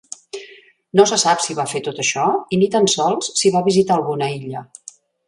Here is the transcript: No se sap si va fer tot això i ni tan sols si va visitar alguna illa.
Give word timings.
No 0.99 1.03
se 1.11 1.19
sap 1.23 1.43
si 1.47 1.55
va 1.59 1.65
fer 1.73 1.81
tot 1.87 2.01
això 2.03 2.23
i 2.57 2.59
ni 2.63 2.71
tan 2.77 2.89
sols 2.95 3.29
si 3.43 3.53
va 3.57 3.63
visitar 3.69 3.99
alguna 3.99 4.31
illa. 4.39 4.65